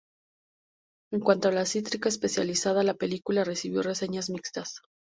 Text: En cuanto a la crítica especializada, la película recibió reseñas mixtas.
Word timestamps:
En 1.11 1.19
cuanto 1.19 1.49
a 1.49 1.51
la 1.51 1.63
crítica 1.63 2.09
especializada, 2.09 2.81
la 2.81 2.95
película 2.95 3.43
recibió 3.43 3.83
reseñas 3.83 4.31
mixtas. 4.31 4.81